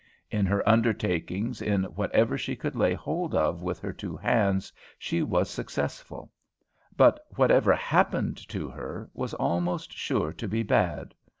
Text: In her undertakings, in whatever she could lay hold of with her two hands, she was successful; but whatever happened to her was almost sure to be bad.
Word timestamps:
In 0.31 0.47
her 0.47 0.67
undertakings, 0.67 1.61
in 1.61 1.83
whatever 1.83 2.35
she 2.35 2.55
could 2.55 2.75
lay 2.75 2.95
hold 2.95 3.35
of 3.35 3.61
with 3.61 3.77
her 3.81 3.93
two 3.93 4.17
hands, 4.17 4.73
she 4.97 5.21
was 5.21 5.47
successful; 5.47 6.31
but 6.97 7.23
whatever 7.35 7.73
happened 7.75 8.37
to 8.49 8.67
her 8.69 9.11
was 9.13 9.35
almost 9.35 9.93
sure 9.93 10.33
to 10.33 10.47
be 10.47 10.63
bad. 10.63 11.13